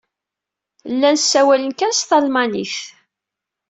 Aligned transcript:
Llan 0.93 1.17
ssawalen 1.21 1.71
kan 1.79 1.93
s 1.97 2.01
talmanit. 2.09 2.75